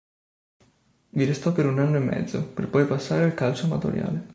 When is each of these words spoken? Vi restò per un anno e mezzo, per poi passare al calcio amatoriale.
Vi 1.09 1.25
restò 1.25 1.51
per 1.51 1.67
un 1.67 1.77
anno 1.77 1.97
e 1.97 1.99
mezzo, 1.99 2.43
per 2.43 2.67
poi 2.67 2.87
passare 2.87 3.23
al 3.23 3.35
calcio 3.35 3.65
amatoriale. 3.65 4.29